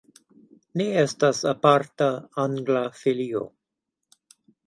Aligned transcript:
Ne 0.79 0.87
estas 1.01 1.41
aparta 1.51 2.07
angla 2.45 2.83
filio. 3.03 3.45